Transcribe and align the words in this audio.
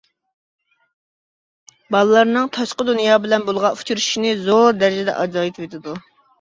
بالىلارنىڭ 1.97 2.49
تاشقى 2.59 2.89
دۇنيا 2.89 3.21
بىلەن 3.27 3.47
بولغان 3.53 3.79
ئۇچرىشىشىنى 3.79 4.35
زور 4.51 4.69
دەرىجىدە 4.83 5.19
ئازايتىۋېتىدۇ. 5.25 5.99